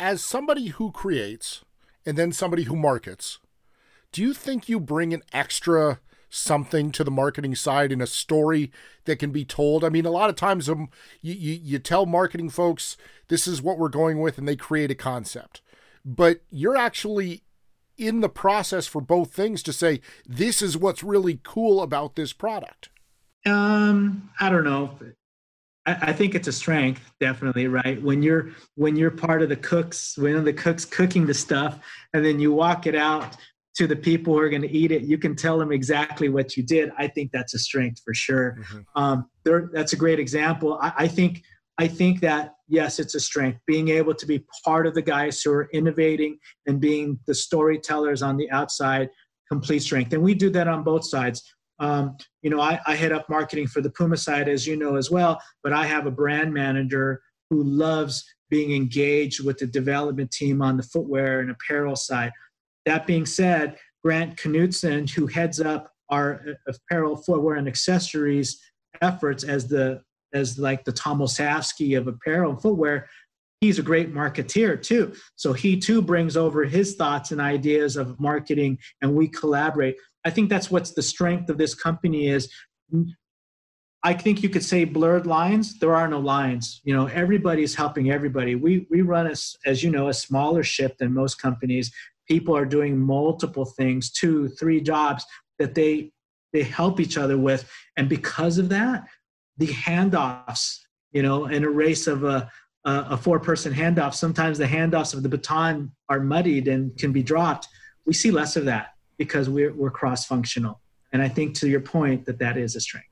[0.00, 1.64] As somebody who creates
[2.04, 3.38] and then somebody who markets,
[4.12, 8.72] do you think you bring an extra something to the marketing side in a story
[9.04, 9.84] that can be told?
[9.84, 10.88] I mean, a lot of times um,
[11.22, 12.96] you, you, you tell marketing folks
[13.28, 15.62] this is what we're going with, and they create a concept.
[16.04, 17.42] But you're actually
[17.96, 22.32] in the process for both things to say this is what's really cool about this
[22.32, 22.88] product.
[23.46, 24.98] Um, I don't know.
[25.86, 28.00] I, think it's a strength, definitely, right?
[28.02, 31.78] When you're when you're part of the cooks, when the cooks cooking the stuff,
[32.14, 33.36] and then you walk it out
[33.76, 36.56] to the people who are going to eat it, you can tell them exactly what
[36.56, 36.90] you did.
[36.96, 38.58] I think that's a strength for sure.
[38.60, 39.02] Mm-hmm.
[39.02, 40.78] Um, there, that's a great example.
[40.80, 41.42] I, I think
[41.76, 43.60] I think that yes, it's a strength.
[43.66, 48.22] Being able to be part of the guys who are innovating and being the storytellers
[48.22, 49.10] on the outside,
[49.48, 50.12] complete strength.
[50.12, 51.53] And we do that on both sides.
[51.78, 54.96] Um, you know, I, I head up marketing for the Puma side, as you know
[54.96, 60.30] as well, but I have a brand manager who loves being engaged with the development
[60.30, 62.30] team on the footwear and apparel side.
[62.86, 68.60] That being said, Grant Knutson, who heads up our apparel, footwear, and accessories
[69.00, 70.02] efforts as the
[70.34, 73.08] as like the Tom of apparel and footwear,
[73.60, 75.14] he's a great marketeer too.
[75.36, 79.96] So he too brings over his thoughts and ideas of marketing, and we collaborate.
[80.24, 82.50] I think that's what's the strength of this company is.
[84.02, 85.78] I think you could say blurred lines.
[85.78, 86.82] There are no lines.
[86.84, 88.54] You know, everybody's helping everybody.
[88.54, 91.92] We we run as as you know a smaller ship than most companies.
[92.28, 95.24] People are doing multiple things, two, three jobs
[95.58, 96.12] that they
[96.52, 99.04] they help each other with, and because of that,
[99.56, 100.78] the handoffs.
[101.12, 102.50] You know, in a race of a
[102.84, 107.22] a four person handoff, sometimes the handoffs of the baton are muddied and can be
[107.22, 107.68] dropped.
[108.04, 110.80] We see less of that because we're, we're cross functional.
[111.12, 113.08] And I think to your point that that is a strength.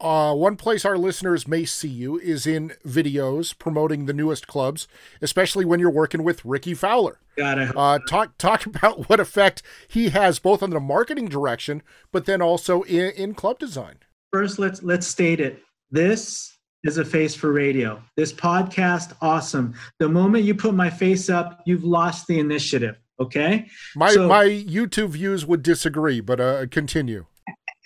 [0.00, 4.88] Uh, one place our listeners may see you is in videos promoting the newest clubs,
[5.20, 7.20] especially when you're working with Rickie Fowler.
[7.36, 12.26] Got Uh, talk talk about what effect he has both on the marketing direction, but
[12.26, 13.98] then also in, in club design.
[14.32, 15.62] First, let's let's state it.
[15.92, 18.02] This is a face for radio.
[18.16, 19.72] This podcast, awesome.
[20.00, 22.98] The moment you put my face up, you've lost the initiative.
[23.22, 23.68] Okay.
[23.94, 27.26] My so, my YouTube views would disagree, but uh, continue.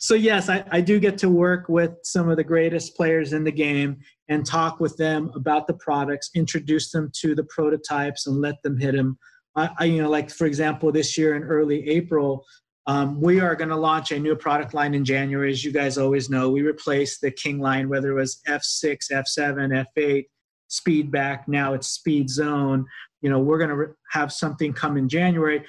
[0.00, 3.44] so yes, I, I do get to work with some of the greatest players in
[3.44, 3.98] the game
[4.28, 8.78] and talk with them about the products, introduce them to the prototypes, and let them
[8.78, 9.18] hit them.
[9.56, 12.44] I, I you know, like for example, this year in early April,
[12.86, 15.52] um, we are going to launch a new product line in January.
[15.52, 19.84] As you guys always know, we replaced the King line, whether it was F6, F7,
[19.96, 20.24] F8,
[20.68, 21.46] speed back.
[21.46, 22.86] Now it's speed zone.
[23.22, 25.64] You know, we're going to have something come in January.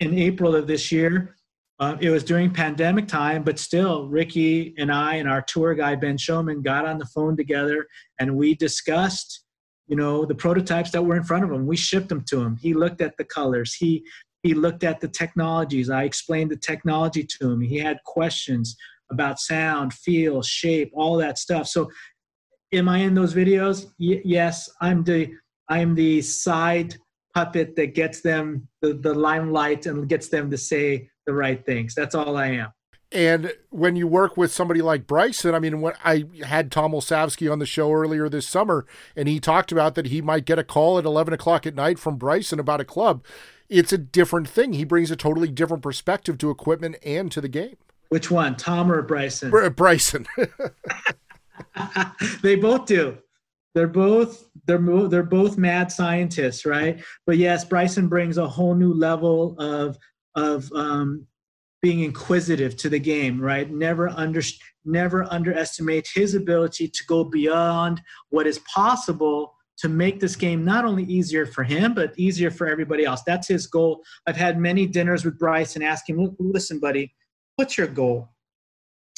[0.00, 1.36] In April of this year,
[1.80, 5.94] uh, it was during pandemic time, but still, Ricky and I and our tour guy
[5.94, 7.86] Ben Schomin got on the phone together
[8.18, 9.44] and we discussed,
[9.86, 11.66] you know, the prototypes that were in front of him.
[11.66, 12.56] We shipped them to him.
[12.56, 13.74] He looked at the colors.
[13.74, 14.04] He
[14.42, 15.90] he looked at the technologies.
[15.90, 17.60] I explained the technology to him.
[17.60, 18.76] He had questions
[19.10, 21.66] about sound, feel, shape, all that stuff.
[21.66, 21.90] So,
[22.72, 23.86] am I in those videos?
[23.98, 25.32] Y- yes, I'm the
[25.68, 26.96] I'm the side
[27.34, 31.94] puppet that gets them the, the limelight and gets them to say the right things.
[31.94, 32.72] That's all I am.
[33.10, 37.50] And when you work with somebody like Bryson, I mean, when I had Tom Olsavsky
[37.50, 40.64] on the show earlier this summer, and he talked about that he might get a
[40.64, 43.24] call at 11 o'clock at night from Bryson about a club.
[43.70, 44.74] It's a different thing.
[44.74, 47.76] He brings a totally different perspective to equipment and to the game.
[48.10, 49.50] Which one, Tom or Bryson?
[49.50, 50.26] Br- Bryson.
[52.42, 53.18] they both do.
[53.78, 57.00] They're both they're they're both mad scientists, right?
[57.26, 59.96] But yes, Bryson brings a whole new level of
[60.34, 61.28] of um,
[61.80, 63.70] being inquisitive to the game, right?
[63.70, 64.40] Never under
[64.84, 70.84] never underestimate his ability to go beyond what is possible to make this game not
[70.84, 73.22] only easier for him but easier for everybody else.
[73.24, 74.02] That's his goal.
[74.26, 77.14] I've had many dinners with Bryce and ask him, "Listen, buddy,
[77.54, 78.30] what's your goal?"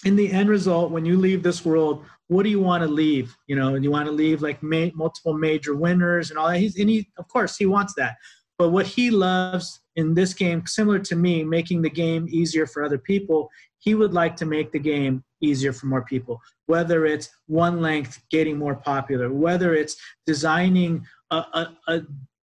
[0.05, 3.37] In the end result, when you leave this world, what do you want to leave?
[3.49, 6.59] You know, you want to leave like ma- multiple major winners and all that.
[6.59, 8.17] He's and he, of course, he wants that.
[8.59, 12.85] But what he loves in this game, similar to me, making the game easier for
[12.85, 16.41] other people, he would like to make the game easier for more people.
[16.67, 22.01] Whether it's one length getting more popular, whether it's designing a, a, a,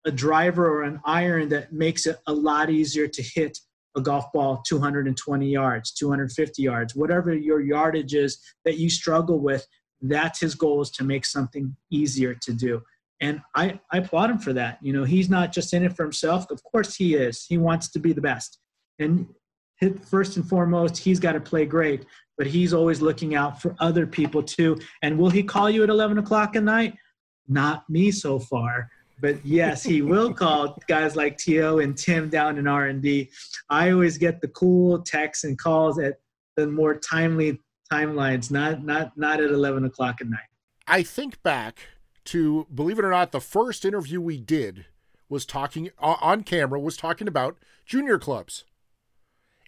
[0.06, 3.60] a driver or an iron that makes it a lot easier to hit
[3.98, 9.66] a golf ball 220 yards, 250 yards, whatever your yardage is that you struggle with,
[10.02, 12.82] that's his goal is to make something easier to do
[13.22, 14.80] and I, I applaud him for that.
[14.82, 16.50] You know, he's not just in it for himself.
[16.52, 17.46] Of course he is.
[17.46, 18.60] He wants to be the best.
[18.98, 19.28] And
[20.06, 22.06] first and foremost, he's got to play great,
[22.38, 24.78] but he's always looking out for other people too.
[25.02, 26.96] And will he call you at 11 o'clock at night?
[27.48, 28.90] Not me so far.
[29.22, 33.30] But yes, he will call guys like Tio and Tim down in R&D.
[33.70, 36.20] I always get the cool texts and calls at
[36.56, 37.60] the more timely
[37.92, 40.40] timelines, not not not at 11 o'clock at night.
[40.88, 41.80] I think back
[42.26, 44.86] to believe it or not, the first interview we did
[45.30, 48.66] was talking on camera was talking about junior clubs.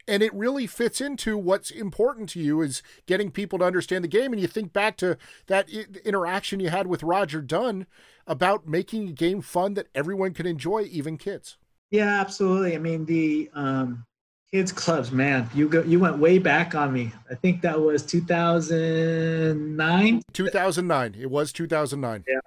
[0.08, 4.10] And it really fits into what's important to you is getting people to understand the
[4.10, 4.34] game.
[4.34, 7.86] And you think back to that interaction you had with Roger Dunn
[8.28, 11.58] about making a game fun that everyone can enjoy, even kids.
[11.92, 12.76] Yeah, absolutely.
[12.76, 14.06] I mean, the um,
[14.52, 17.12] kids clubs, man, you go, you went way back on me.
[17.30, 20.22] I think that was 2009.
[20.34, 21.16] 2009.
[21.20, 22.24] It was 2009.
[22.28, 22.40] Yeah.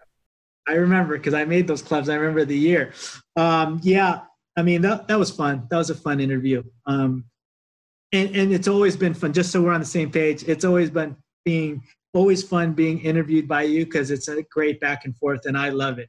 [0.67, 2.09] I remember because I made those clubs.
[2.09, 2.93] I remember the year.
[3.37, 4.21] Um, yeah,
[4.57, 5.67] I mean that that was fun.
[5.71, 6.63] That was a fun interview.
[6.87, 7.25] Um,
[8.13, 9.33] and and it's always been fun.
[9.33, 11.83] Just so we're on the same page, it's always been being
[12.14, 15.68] always fun being interviewed by you because it's a great back and forth, and I
[15.70, 16.09] love it.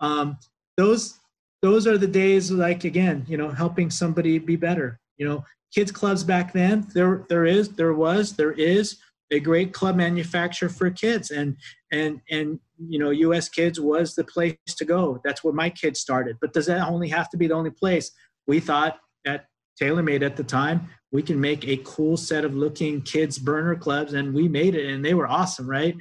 [0.00, 0.38] Um,
[0.76, 1.18] those
[1.62, 5.00] those are the days like again, you know, helping somebody be better.
[5.16, 8.98] You know, kids clubs back then there there is there was there is
[9.32, 11.56] a great club manufacturer for kids and
[11.92, 13.48] and and you know U.S.
[13.48, 17.08] Kids was the place to go that's where my kids started but does that only
[17.08, 18.12] have to be the only place
[18.46, 19.46] we thought at
[19.80, 24.12] TaylorMade at the time we can make a cool set of looking kids burner clubs
[24.12, 25.96] and we made it and they were awesome right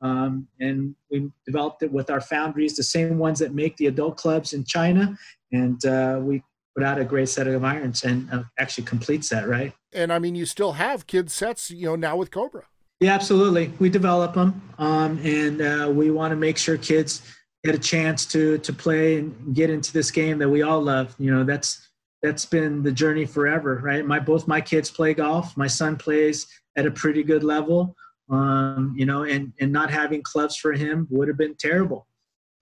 [0.00, 4.16] um, and we developed it with our foundries the same ones that make the adult
[4.16, 5.18] clubs in china
[5.50, 6.40] and uh, we
[6.76, 10.20] put out a great set of irons and uh, actually complete set right and i
[10.20, 12.62] mean you still have kids sets you know now with cobra
[13.02, 13.72] yeah, absolutely.
[13.78, 17.22] We develop them, um, and uh, we want to make sure kids
[17.64, 21.16] get a chance to to play and get into this game that we all love.
[21.18, 21.89] You know, that's
[22.22, 24.04] that's been the journey forever, right?
[24.04, 25.56] My both my kids play golf.
[25.56, 27.96] My son plays at a pretty good level.
[28.28, 32.06] Um, you know, and and not having clubs for him would have been terrible.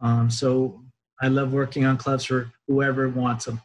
[0.01, 0.83] Um, so
[1.21, 3.61] I love working on clubs for whoever wants them.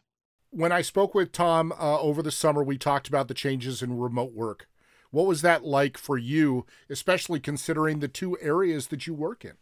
[0.49, 3.97] When I spoke with Tom uh, over the summer, we talked about the changes in
[3.97, 4.67] remote work.
[5.11, 9.53] What was that like for you, especially considering the two areas that you work in?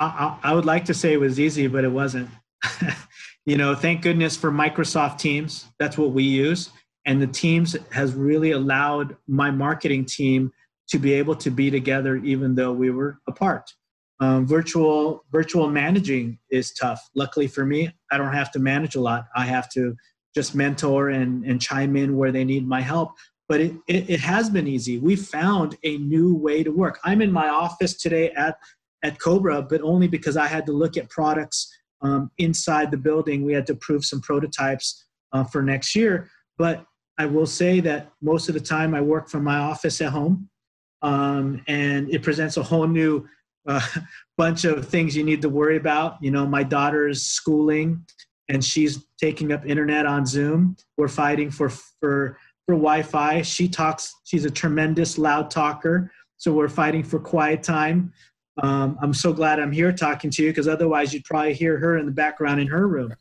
[0.00, 2.28] I, I would like to say it was easy, but it wasn't.
[3.46, 5.66] you know, thank goodness for Microsoft Teams.
[5.78, 6.70] That's what we use.
[7.06, 10.52] And the Teams has really allowed my marketing team
[10.88, 13.70] to be able to be together even though we were apart.
[14.20, 17.10] Um, virtual virtual managing is tough.
[17.14, 19.26] Luckily for me, I don't have to manage a lot.
[19.34, 19.96] I have to
[20.34, 23.12] just mentor and, and chime in where they need my help
[23.48, 24.98] but it, it, it, has been easy.
[24.98, 26.98] We found a new way to work.
[27.04, 28.56] I'm in my office today at
[29.02, 31.70] at Cobra, but only because I had to look at products
[32.04, 33.44] um, inside the building.
[33.44, 36.30] We had to prove some prototypes uh, for next year.
[36.56, 36.84] But
[37.18, 40.48] I will say that most of the time I work from my office at home,
[41.02, 43.26] um, and it presents a whole new
[43.66, 43.86] uh,
[44.36, 46.16] bunch of things you need to worry about.
[46.22, 48.04] You know, my daughter's schooling,
[48.48, 50.76] and she's taking up internet on Zoom.
[50.96, 53.42] We're fighting for for for Wi-Fi.
[53.42, 54.12] She talks.
[54.24, 58.12] She's a tremendous loud talker, so we're fighting for quiet time.
[58.62, 61.98] Um, I'm so glad I'm here talking to you because otherwise you'd probably hear her
[61.98, 63.14] in the background in her room.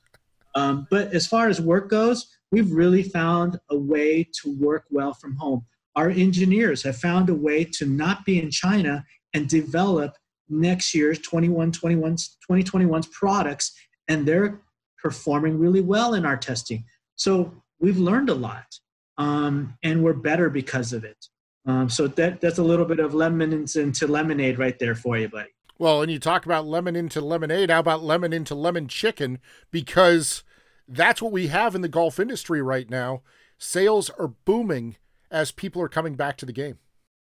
[0.56, 5.14] Um, but as far as work goes, we've really found a way to work well
[5.14, 5.66] from home.
[5.96, 9.04] Our engineers have found a way to not be in China
[9.34, 10.16] and develop
[10.50, 13.74] next year's 21, 21's, 2021's products,
[14.08, 14.62] and they're
[15.02, 16.84] performing really well in our testing.
[17.16, 18.66] So we've learned a lot,
[19.18, 21.26] um, and we're better because of it.
[21.66, 25.30] Um, so that that's a little bit of lemons into lemonade right there for you,
[25.30, 25.50] buddy.
[25.80, 27.70] Well, and you talk about lemon into lemonade.
[27.70, 29.40] How about lemon into lemon chicken?
[29.72, 30.44] Because
[30.88, 33.22] that's what we have in the golf industry right now.
[33.58, 34.98] Sales are booming
[35.32, 36.78] as people are coming back to the game.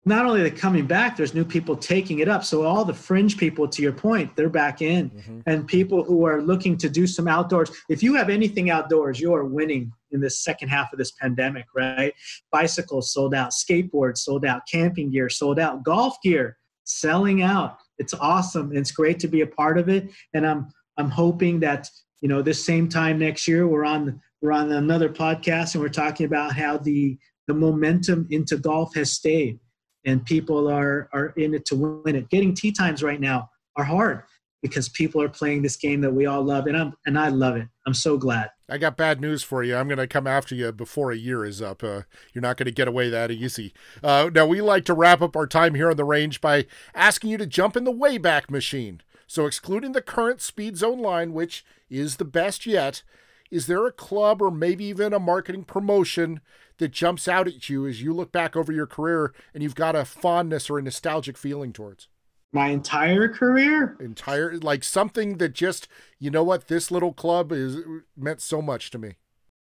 [0.06, 2.42] Not only are they coming back, there's new people taking it up.
[2.42, 5.10] So all the fringe people, to your point, they're back in.
[5.10, 5.40] Mm-hmm.
[5.44, 7.70] And people who are looking to do some outdoors.
[7.90, 11.66] If you have anything outdoors, you are winning in the second half of this pandemic,
[11.76, 12.14] right?
[12.50, 17.76] Bicycles sold out, skateboards sold out, camping gear sold out, golf gear selling out.
[17.98, 18.74] It's awesome.
[18.74, 20.10] It's great to be a part of it.
[20.32, 21.88] And I'm I'm hoping that,
[22.20, 25.90] you know, this same time next year we're on we're on another podcast and we're
[25.90, 29.58] talking about how the the momentum into golf has stayed
[30.04, 32.28] and people are are in it to win it.
[32.30, 34.24] Getting tee times right now are hard
[34.62, 37.56] because people are playing this game that we all love and I'm and I love
[37.56, 37.68] it.
[37.86, 38.50] I'm so glad.
[38.68, 39.76] I got bad news for you.
[39.76, 41.82] I'm going to come after you before a year is up.
[41.82, 43.72] Uh, you're not going to get away that easy.
[44.02, 47.30] Uh, now we like to wrap up our time here on the range by asking
[47.30, 49.02] you to jump in the Wayback Machine.
[49.26, 53.02] So excluding the current SpeedZone line, which is the best yet,
[53.50, 56.40] is there a club or maybe even a marketing promotion
[56.80, 59.94] that jumps out at you as you look back over your career and you've got
[59.94, 62.08] a fondness or a nostalgic feeling towards?
[62.52, 65.86] my entire career entire like something that just
[66.18, 67.78] you know what this little club is
[68.16, 69.14] meant so much to me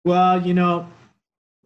[0.04, 0.86] well you know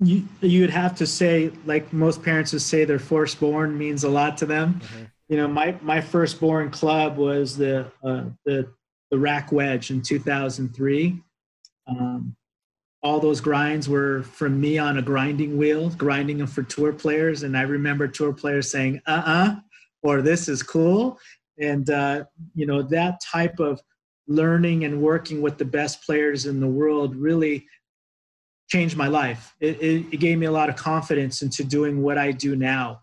[0.00, 4.36] you you'd have to say like most parents would say their firstborn means a lot
[4.36, 5.04] to them mm-hmm.
[5.28, 8.68] you know my my firstborn club was the uh, the
[9.10, 11.22] the RAC wedge in 2003
[11.86, 12.34] um,
[13.04, 17.42] all those grinds were from me on a grinding wheel grinding them for tour players.
[17.42, 19.56] And i remember tour players saying uh-uh
[20.02, 21.18] or this is cool.
[21.58, 22.24] And uh,
[22.54, 23.80] you know that type of
[24.26, 27.66] learning and working with the best players in the world really
[28.68, 29.54] changed my life.
[29.60, 33.02] It, it, it gave me a lot of confidence into doing what i do now.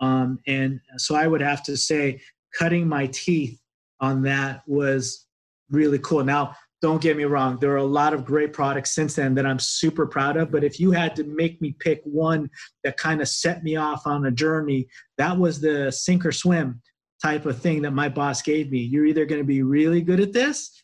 [0.00, 2.20] Um, and so i would have to say
[2.56, 3.60] cutting my teeth
[4.00, 5.26] on that was
[5.70, 6.24] really cool.
[6.24, 9.46] Now don't get me wrong there are a lot of great products since then that
[9.46, 12.48] i'm super proud of but if you had to make me pick one
[12.84, 16.80] that kind of set me off on a journey that was the sink or swim
[17.22, 18.78] type of thing that my boss gave me.
[18.78, 20.82] You're either going to be really good at this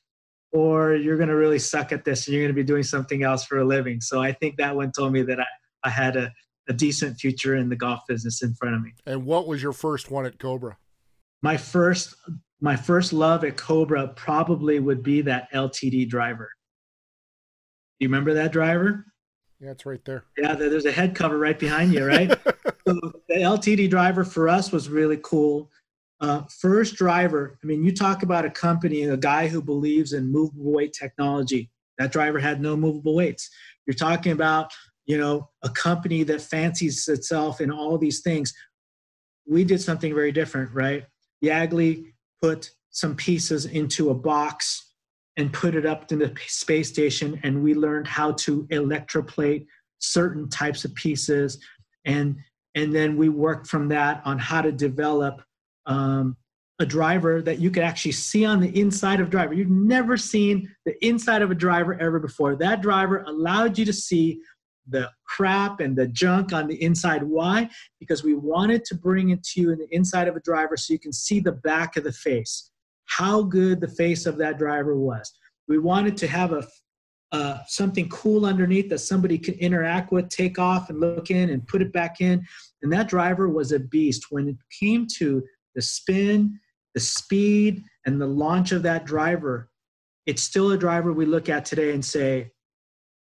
[0.52, 3.22] or you're going to really suck at this and you're going to be doing something
[3.22, 4.00] else for a living.
[4.00, 5.46] So i think that one told me that i,
[5.82, 6.32] I had a,
[6.68, 8.92] a decent future in the golf business in front of me.
[9.06, 10.76] And what was your first one at cobra
[11.42, 12.14] my first
[12.60, 16.50] my first love at Cobra probably would be that LTD driver.
[17.98, 19.04] Do you remember that driver?
[19.60, 20.24] Yeah, it's right there.
[20.36, 22.30] Yeah, there's a head cover right behind you, right?
[22.86, 22.94] so
[23.28, 25.70] the LTD driver for us was really cool.
[26.20, 30.30] Uh, first driver, I mean, you talk about a company, a guy who believes in
[30.30, 31.70] movable weight technology.
[31.98, 33.50] That driver had no movable weights.
[33.86, 34.70] You're talking about,
[35.06, 38.52] you know, a company that fancies itself in all these things.
[39.46, 41.04] We did something very different, right?
[41.44, 42.12] Yagli
[42.42, 44.92] put some pieces into a box
[45.36, 49.66] and put it up to the space station and we learned how to electroplate
[49.98, 51.58] certain types of pieces.
[52.04, 52.36] And
[52.74, 55.42] and then we worked from that on how to develop
[55.86, 56.36] um,
[56.78, 59.54] a driver that you could actually see on the inside of driver.
[59.54, 62.54] You've never seen the inside of a driver ever before.
[62.56, 64.40] That driver allowed you to see
[64.88, 67.22] the crap and the junk on the inside.
[67.22, 67.68] Why?
[67.98, 70.92] Because we wanted to bring it to you in the inside of a driver so
[70.92, 72.70] you can see the back of the face,
[73.06, 75.32] how good the face of that driver was.
[75.68, 76.66] We wanted to have a
[77.32, 81.66] uh, something cool underneath that somebody can interact with, take off and look in and
[81.66, 82.46] put it back in.
[82.82, 84.26] And that driver was a beast.
[84.30, 85.42] When it came to
[85.74, 86.58] the spin,
[86.94, 89.68] the speed, and the launch of that driver,
[90.26, 92.52] it's still a driver we look at today and say,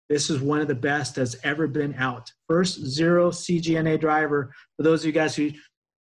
[0.09, 2.31] this is one of the best that's ever been out.
[2.49, 4.53] First zero CGNA driver.
[4.77, 5.51] For those of you guys who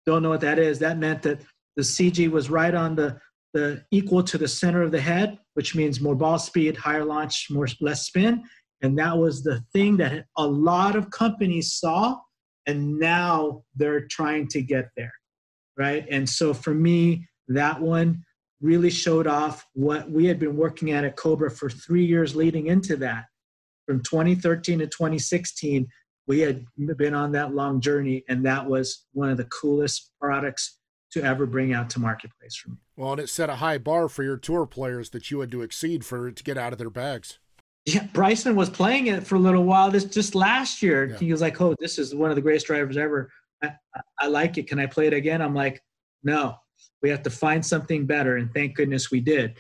[0.06, 1.42] don't know what that is, that meant that
[1.76, 3.20] The CG was right on the
[3.54, 7.48] the equal to the center of the head, which means more ball speed, higher launch,
[7.50, 8.44] more less spin,
[8.82, 12.18] and that was the thing that a lot of companies saw,
[12.66, 15.12] and now they're trying to get there,
[15.78, 16.06] right?
[16.10, 18.24] And so for me, that one
[18.62, 22.68] really showed off what we had been working at at Cobra for three years leading
[22.68, 23.26] into that.
[23.92, 25.86] From 2013 to 2016,
[26.26, 26.66] we had
[26.96, 30.80] been on that long journey, and that was one of the coolest products
[31.12, 32.78] to ever bring out to marketplace for me.
[32.96, 35.62] Well, and it set a high bar for your tour players that you had to
[35.62, 37.40] exceed for it to get out of their bags.
[37.86, 39.92] Yeah, Bryson was playing it for a little while.
[39.92, 41.18] This just last year, yeah.
[41.18, 43.30] he was like, "Oh, this is one of the greatest drivers ever.
[43.62, 43.74] I,
[44.22, 44.70] I like it.
[44.70, 45.84] Can I play it again?" I'm like,
[46.24, 46.56] "No,
[47.02, 49.58] we have to find something better." And thank goodness we did.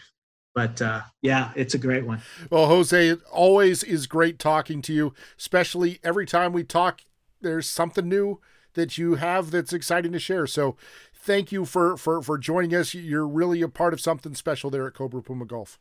[0.53, 2.21] But uh, yeah, it's a great one.
[2.49, 7.01] Well, Jose, it always is great talking to you, especially every time we talk.
[7.39, 8.39] There's something new
[8.73, 10.47] that you have that's exciting to share.
[10.47, 10.75] So
[11.13, 12.93] thank you for for for joining us.
[12.93, 15.79] You're really a part of something special there at Cobra Puma Golf.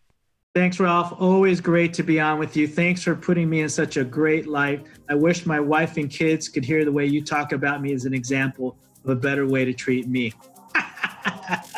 [0.54, 1.14] Thanks, Ralph.
[1.20, 2.66] Always great to be on with you.
[2.66, 4.84] Thanks for putting me in such a great light.
[5.08, 8.04] I wish my wife and kids could hear the way you talk about me as
[8.04, 10.32] an example of a better way to treat me.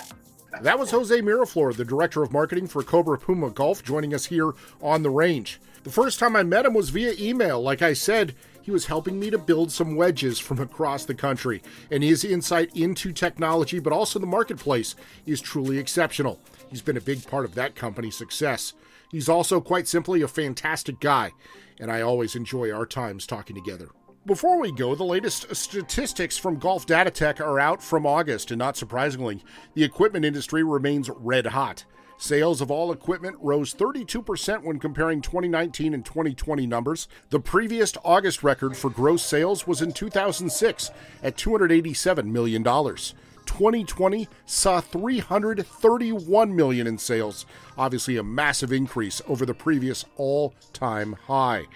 [0.63, 4.53] that was Jose Miraflor, the director of marketing for Cobra Puma Golf, joining us here
[4.81, 5.61] on the range.
[5.83, 7.61] The first time I met him was via email.
[7.61, 11.63] Like I said, he was helping me to build some wedges from across the country,
[11.91, 14.95] and his insight into technology, but also the marketplace,
[15.27, 16.39] is truly exceptional.
[16.69, 18.73] He's been a big part of that company's success.
[19.11, 21.33] He's also, quite simply, a fantastic guy,
[21.81, 23.89] and I always enjoy our times talking together.
[24.25, 28.77] Before we go, the latest statistics from Golf Datatech are out from August, and not
[28.77, 29.43] surprisingly,
[29.75, 31.85] the equipment industry remains red hot.
[32.19, 37.09] Sales of all equipment rose 32% when comparing 2019 and 2020 numbers.
[37.31, 40.93] The previous August record for gross sales was in 2006
[41.25, 42.63] at $287 million.
[42.63, 47.45] 2020 saw 331 million in sales,
[47.77, 51.67] obviously a massive increase over the previous all-time high.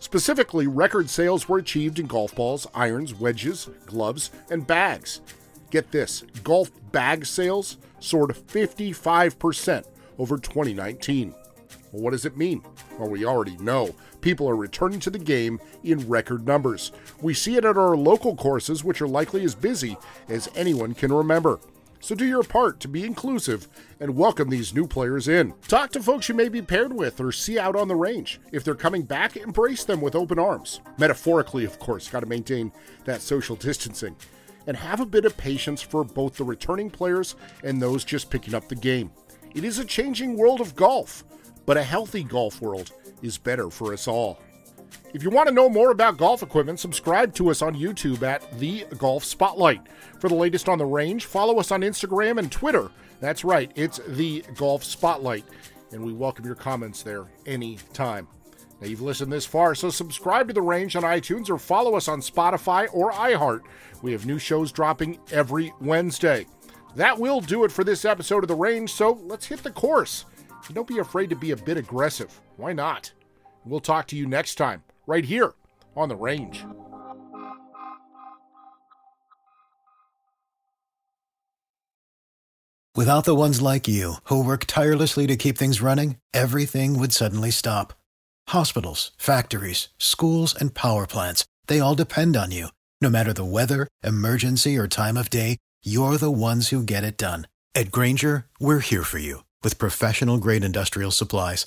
[0.00, 5.20] Specifically, record sales were achieved in golf balls, irons, wedges, gloves, and bags.
[5.70, 9.84] Get this golf bag sales soared 55%
[10.18, 11.34] over 2019.
[11.92, 12.62] Well, what does it mean?
[12.98, 13.94] Well, we already know.
[14.20, 16.92] People are returning to the game in record numbers.
[17.20, 19.96] We see it at our local courses, which are likely as busy
[20.28, 21.58] as anyone can remember.
[22.06, 23.66] So do your part to be inclusive
[23.98, 25.52] and welcome these new players in.
[25.66, 28.38] Talk to folks you may be paired with or see out on the range.
[28.52, 30.80] If they're coming back, embrace them with open arms.
[30.98, 32.70] Metaphorically, of course, got to maintain
[33.06, 34.14] that social distancing.
[34.68, 37.34] And have a bit of patience for both the returning players
[37.64, 39.10] and those just picking up the game.
[39.56, 41.24] It is a changing world of golf,
[41.66, 44.38] but a healthy golf world is better for us all.
[45.14, 48.58] If you want to know more about golf equipment, subscribe to us on YouTube at
[48.58, 49.80] The Golf Spotlight.
[50.20, 52.90] For the latest on the range, follow us on Instagram and Twitter.
[53.20, 55.44] That's right, it's The Golf Spotlight,
[55.92, 58.28] and we welcome your comments there anytime.
[58.80, 62.08] Now, you've listened this far, so subscribe to The Range on iTunes or follow us
[62.08, 63.62] on Spotify or iHeart.
[64.02, 66.46] We have new shows dropping every Wednesday.
[66.94, 70.26] That will do it for this episode of The Range, so let's hit the course.
[70.66, 72.38] And don't be afraid to be a bit aggressive.
[72.56, 73.12] Why not?
[73.66, 75.54] We'll talk to you next time, right here
[75.96, 76.64] on The Range.
[82.94, 87.50] Without the ones like you, who work tirelessly to keep things running, everything would suddenly
[87.50, 87.92] stop.
[88.48, 92.68] Hospitals, factories, schools, and power plants, they all depend on you.
[93.02, 97.18] No matter the weather, emergency, or time of day, you're the ones who get it
[97.18, 97.46] done.
[97.74, 101.66] At Grainger, we're here for you with professional grade industrial supplies.